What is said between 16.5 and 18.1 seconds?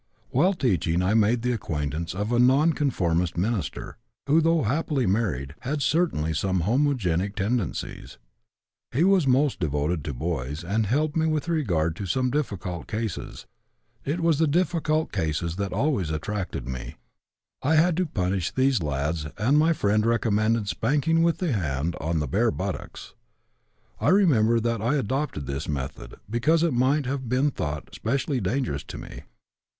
me. I had to